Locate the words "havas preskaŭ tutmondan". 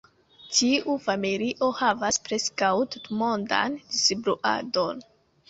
1.81-3.79